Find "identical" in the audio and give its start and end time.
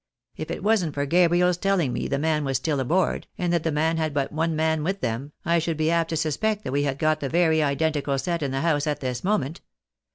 7.61-8.17